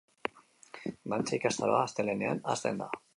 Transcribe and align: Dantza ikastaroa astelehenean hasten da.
Dantza 1.13 1.37
ikastaroa 1.39 1.83
astelehenean 1.89 2.43
hasten 2.55 2.83
da. 2.85 2.89